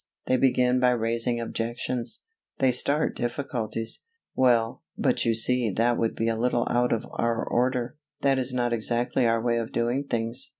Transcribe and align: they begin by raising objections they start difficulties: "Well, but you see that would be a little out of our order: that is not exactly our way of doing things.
they 0.25 0.35
begin 0.35 0.79
by 0.79 0.89
raising 0.89 1.39
objections 1.39 2.21
they 2.57 2.71
start 2.71 3.15
difficulties: 3.15 4.01
"Well, 4.33 4.81
but 4.97 5.25
you 5.25 5.35
see 5.35 5.69
that 5.69 5.99
would 5.99 6.15
be 6.15 6.27
a 6.27 6.35
little 6.39 6.65
out 6.71 6.91
of 6.91 7.05
our 7.19 7.47
order: 7.47 7.97
that 8.21 8.39
is 8.39 8.51
not 8.51 8.73
exactly 8.73 9.27
our 9.27 9.39
way 9.43 9.57
of 9.59 9.71
doing 9.71 10.03
things. 10.09 10.49